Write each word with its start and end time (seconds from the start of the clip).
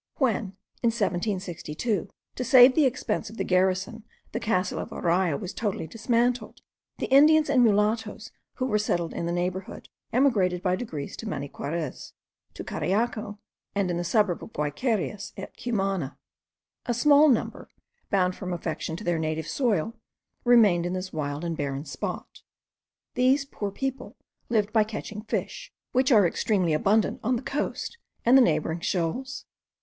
When, 0.17 0.57
in 0.81 0.89
1762, 0.89 2.09
to 2.35 2.43
save 2.43 2.73
the 2.73 2.85
expense 2.87 3.29
of 3.29 3.37
the 3.37 3.43
garrison, 3.43 4.03
the 4.31 4.39
castle 4.39 4.79
of 4.79 4.89
Araya 4.89 5.39
was 5.39 5.53
totally 5.53 5.85
dismantled, 5.85 6.61
the 6.97 7.05
Indians 7.11 7.51
and 7.51 7.63
Mulattoes 7.63 8.31
who 8.55 8.65
were 8.65 8.79
settled 8.79 9.13
in 9.13 9.27
the 9.27 9.31
neighbourhood 9.31 9.89
emigrated 10.11 10.63
by 10.63 10.75
degrees 10.75 11.15
to 11.17 11.27
Maniquarez, 11.29 12.13
to 12.55 12.63
Cariaco, 12.63 13.37
and 13.75 13.91
in 13.91 13.97
the 13.97 14.03
suburb 14.03 14.41
of 14.41 14.51
the 14.51 14.57
Guayquerias 14.57 15.33
at 15.37 15.55
Cumana. 15.55 16.17
A 16.87 16.95
small 16.95 17.29
number, 17.29 17.69
bound 18.09 18.35
from 18.35 18.53
affection 18.53 18.95
to 18.95 19.03
their 19.03 19.19
native 19.19 19.45
soil, 19.47 19.93
remained 20.43 20.87
in 20.87 20.93
this 20.93 21.13
wild 21.13 21.43
and 21.45 21.55
barren 21.55 21.85
spot. 21.85 22.41
These 23.13 23.45
poor 23.45 23.69
people 23.69 24.17
live 24.49 24.73
by 24.73 24.83
catching 24.83 25.21
fish, 25.21 25.71
which 25.91 26.11
are 26.11 26.25
extremely 26.25 26.73
abundant 26.73 27.19
on 27.23 27.35
the 27.35 27.43
coast 27.43 27.99
and 28.25 28.35
the 28.35 28.41
neighbouring 28.41 28.79
shoals. 28.79 29.45